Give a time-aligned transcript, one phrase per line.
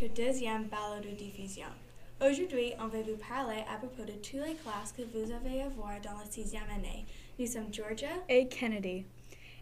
[0.00, 1.66] notre deuxième balado de diffusion.
[2.20, 5.68] Aujourd'hui, on va vous parler à propos de toutes les classes que vous avez à
[5.68, 7.04] voir dans la sixième année.
[7.38, 9.04] Nous sommes Georgia et Kennedy.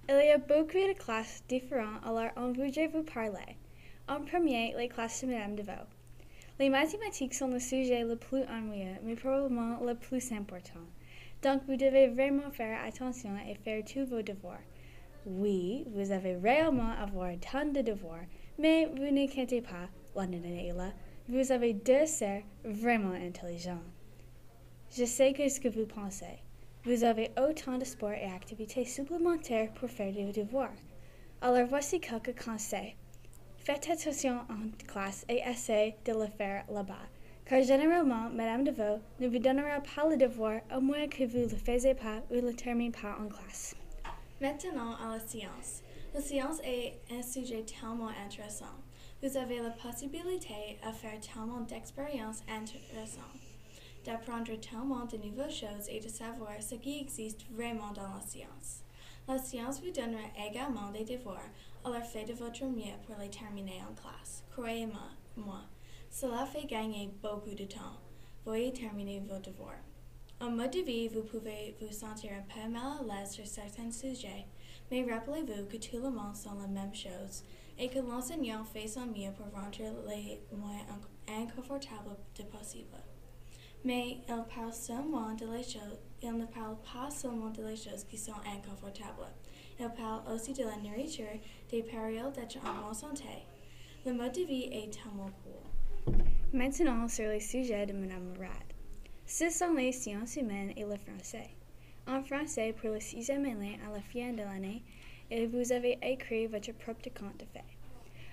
[0.09, 3.57] Il y a beaucoup de classes différentes, alors on voudrait vous parler.
[4.09, 5.87] En premier, les classes de Madame Deveau.
[6.61, 10.87] Les mathématiques sont le sujet le plus ennuyeux, mais probablement le plus important.
[11.43, 14.63] Donc, vous devez vraiment faire attention et faire tous vos devoirs.
[15.27, 18.25] Oui, vous avez réellement avoir tant de devoirs,
[18.59, 20.93] mais vous n'inquiétez pas, London
[21.29, 23.83] vous avez deux sœurs vraiment intelligents.
[24.97, 26.39] Je sais ce que vous pensez.
[26.85, 30.73] Vous avez autant de sports et activités supplémentaires pour faire des devoirs.
[31.43, 32.97] Alors voici quelques conseils.
[33.59, 37.07] Faites attention en classe et essayez de le faire là-bas,
[37.45, 41.51] car généralement, Madame Deveau ne vous donnera pas le devoir à moins que vous ne
[41.51, 43.77] le fassiez pas ou le terminez pas en classe.
[44.41, 45.83] Maintenant à la science.
[46.15, 48.65] La science est un sujet tellement intéressant.
[49.23, 53.23] Vous avez la possibilité de faire tellement d'expériences intéressantes,
[54.05, 58.83] d'apprendre tellement de nouvelles choses et de savoir ce qui existe vraiment dans la science.
[59.29, 61.51] La science vous donnera également des devoirs,
[61.85, 64.45] alors faites de votre mieux pour les terminer en classe.
[64.53, 65.61] Croyez-moi,
[66.11, 67.99] cela fait gagner beaucoup de temps.
[68.47, 69.85] Veuillez terminer vos devoirs.
[70.41, 73.91] En mode de vie, vous pouvez vous sentir un peu mal à l'aise sur certains
[73.91, 74.47] sujets,
[74.91, 77.45] mais rappelez-vous que tout le monde sent la même chose
[77.79, 80.81] et que l'enseignant fait son mieux pour rendre les moins
[81.29, 82.97] inconfortables de possible.
[83.85, 88.05] Mais il parle seulement de les choses, il ne parle pas seulement de les choses
[88.05, 89.29] qui sont inconfortables.
[89.79, 91.39] Il parle aussi de la nourriture,
[91.71, 93.25] des périodes d'être en bonne santé.
[94.05, 96.15] Le mode de vie est tellement cool.
[96.53, 98.51] Maintenant sur les sujets de Mme Mourad.
[99.27, 101.51] Ce sont les sciences humaines et le français.
[102.09, 104.83] En français, pour le sixième année à la fin de l'année,
[105.31, 107.65] et vous avez écrit votre propre compte de fait,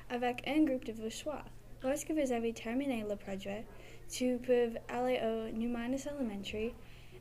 [0.10, 1.44] avec un groupe de vos choix.
[1.84, 3.66] Lorsque vous avez terminé le projet,
[4.10, 6.72] tu peux aller au Numanus Elementary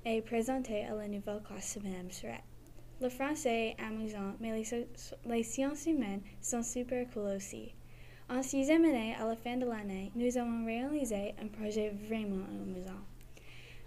[0.07, 2.45] et présenter à la nouvelle classe de Mme Surette.
[3.01, 4.53] Le français est amusant, mais
[5.27, 7.75] les, sciences humaines sont super cool aussi.
[8.31, 13.03] En sixième année, à la fin de l'année, nous avons réalisé un projet vraiment amusant.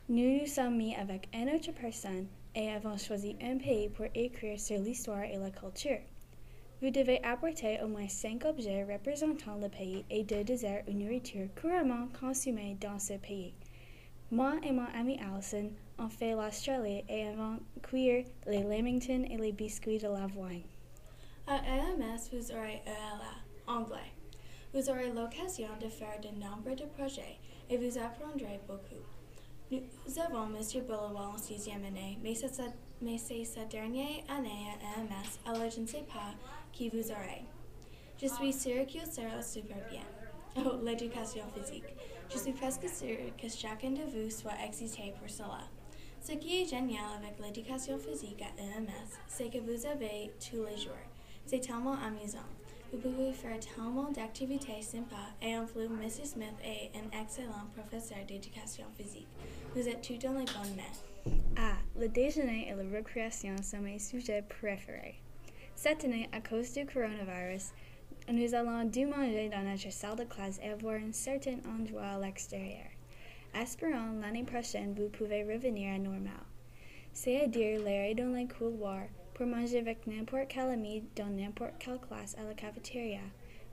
[0.10, 4.60] Nous nous sommes mis avec une autre personne et avons choisi un pays pour écrire
[4.60, 6.02] sur l'histoire et la culture.
[6.82, 11.48] Vous devez apporter au moins cinq objets représentant le pays et deux desserts ou nourriture
[11.62, 13.54] couramment consommés dans ce pays.
[14.32, 15.70] Moi et mon ami Allison
[16.00, 20.64] ont fait l'Australie et avons cuire les lamingtons et les biscuits de l'avoine.
[21.46, 23.36] À EMS, vous aurez ELA,
[23.68, 24.12] anglais.
[24.74, 27.38] Vous aurez l'occasion de faire de nombreux projets
[27.70, 29.17] et vous apprendrez beaucoup.
[29.70, 29.82] Nous.
[30.82, 32.48] Bullowell en sixième année, mais c'est
[33.46, 36.34] sa, dernière année à EMS, alors je ne sais pas
[36.72, 37.44] qui vous aurez.
[38.22, 40.06] Je suis sûre qu'il sera super bien.
[40.58, 41.84] Oh, l'éducation physique.
[42.32, 45.68] Je suis presque sûre que chacun de vous soit excité pour cela.
[46.22, 50.78] Ce qui est génial avec l'éducation physique à EMS, c'est que vous avez tous les
[50.78, 50.94] jours.
[51.46, 52.57] C'est tellement amusant.
[52.92, 56.24] Vous pouvez faire tellement d'activités sympas et en Mrs.
[56.24, 59.28] Smith est un excellent professeur d'éducation physique.
[59.76, 61.34] Vous êtes tout dans les bonnes mains.
[61.58, 65.20] Ah, le déjeuner et la récréation sont mes sujets préférés.
[65.76, 67.74] Cette année, à cause du coronavirus,
[68.32, 72.20] nous allons dû manger dans notre salle de classe et avoir un certain endroit à
[72.20, 72.88] l'extérieur.
[73.54, 76.46] Espérons l'année prochaine vous pouvez revenir à normal.
[77.12, 82.36] C'est-à-dire l'air dans les couloirs pour manger avec n'importe quel ami dans n'importe quelle classe
[82.40, 83.22] à la cafétéria,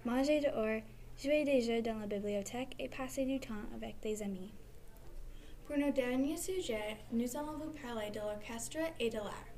[0.05, 0.83] manger dehors,
[1.19, 4.53] jouer des jeux dans la bibliothèque et passer du temps avec des amis.
[5.67, 9.49] Pour nos derniers sujets, nous allons vous parler de l'orchestre et de l'art.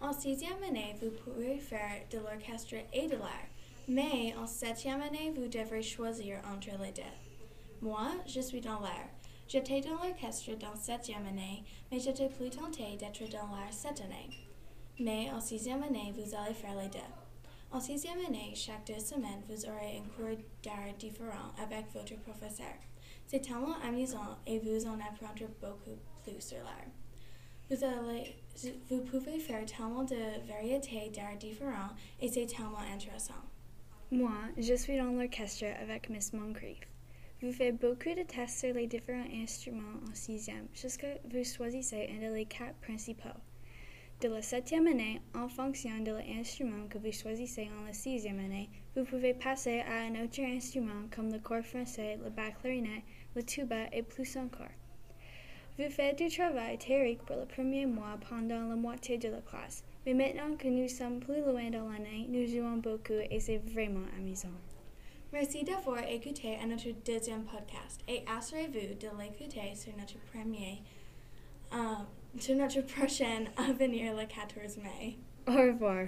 [0.00, 3.50] En sixième année, vous pouvez faire de l'orchestre et de l'art,
[3.88, 7.02] mais en septième année, vous devrez choisir entre les deux.
[7.82, 9.10] Moi, je suis dans l'art.
[9.48, 14.30] J'étais dans l'orchestre dans septième année, mais j'étais plus tentée d'être dans l'art cette année.
[14.98, 16.98] Mais en sixième année, vous allez faire les deux.
[17.70, 22.74] En sixième année, chaque deux semaines, vous aurez un cours d'art différent avec votre professeur.
[23.26, 26.86] C'est tellement amusant et vous en apprendrez beaucoup plus sur l'art.
[28.88, 31.90] Vous, pouvez faire tellement de variétés d'art différents
[32.20, 33.34] et c'est tellement intéressant.
[34.10, 36.78] Moi, je suis dans l'orchestre avec Miss Moncrief.
[37.42, 42.32] Vous faites beaucoup de tests sur les différents instruments en sixième jusqu'à vous choisissez un
[42.32, 43.28] des quatre principaux.
[44.22, 48.70] De la septième année, en fonction de l'instrument que vous choisissez en la sixième année,
[48.96, 53.02] vous pouvez passer à un autre instrument comme le corps français, le bas clarinette,
[53.34, 54.72] le tuba et plus encore.
[55.78, 59.84] Vous faites du travail théorique pour le premier mois pendant la moitié de la classe,
[60.06, 64.06] mais maintenant que nous sommes plus loin dans l'année, nous jouons beaucoup et c'est vraiment
[64.16, 64.48] amusant.
[65.30, 70.78] Merci d'avoir écouté notre deuxième podcast et assurez-vous de l'écouter sur notre premier,
[72.36, 75.18] euh, sur notre prochaine à venir le 14 mai.
[75.48, 76.06] Au revoir.